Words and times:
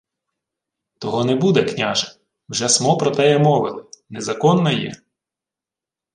—Того 0.99 1.25
не 1.25 1.35
буде, 1.35 1.63
княже. 1.63 2.15
Вже 2.49 2.69
смо 2.69 2.97
про 2.97 3.11
теє 3.11 3.39
мовили. 3.39 3.85
Незаконно 4.09 4.71
є. 4.71 4.95